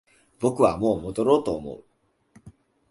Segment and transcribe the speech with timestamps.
[0.39, 1.83] 僕はもう戻ろうと思う